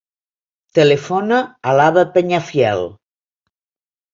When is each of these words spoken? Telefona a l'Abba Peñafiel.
Telefona 0.77 1.37
a 1.73 1.75
l'Abba 1.81 2.07
Peñafiel. 2.17 2.85